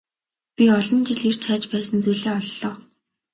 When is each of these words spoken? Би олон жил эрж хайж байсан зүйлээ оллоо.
Би 0.55 0.63
олон 0.77 1.01
жил 1.07 1.21
эрж 1.29 1.39
хайж 1.47 1.63
байсан 1.73 1.99
зүйлээ 2.03 2.31
оллоо. 2.39 2.73